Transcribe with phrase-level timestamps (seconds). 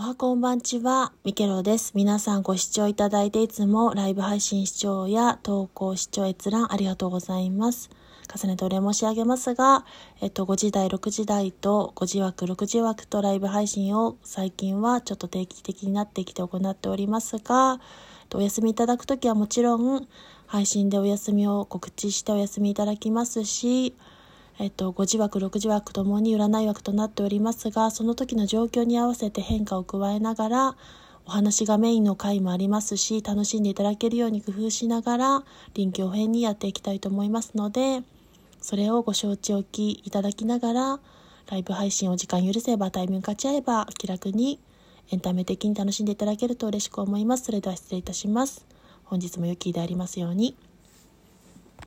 [0.00, 1.92] おはこんばんちは、ミケロです。
[1.94, 7.90] 皆さんご視聴いただいていつもライブ配信視聴や投稿視聴閲覧ありがとうございます。
[8.34, 9.84] 重ねてお礼申し上げますが、
[10.22, 17.78] えっと、5時台、6時台と5時枠、6時枠とライブ配信を最近はちょっと定期的になってきて行っておりますが、
[18.32, 20.08] お休みいただくときはもちろん
[20.46, 23.94] 配信でお休みを告知してお休みいただきますし、
[24.60, 30.76] えっと、5時枠、6時枠ともに占い枠となっておりますが、その時の状況に合わせて変化を加えながら、
[31.24, 38.02] お話がメインの回もありますし、楽しんでいただけるように工夫しながら、臨機応変にやっていきたいと思いますので、
[38.60, 41.00] それをご承知おきいただきながら、
[41.50, 44.60] ライブ配信を時間許せば、タイミング勝ち合えば、気楽に
[45.10, 47.44] エンタメ的に楽しんでいただけると嬉しく思います。
[47.44, 48.66] それでは失礼いたします。
[49.04, 50.54] 本日も良きでありますように。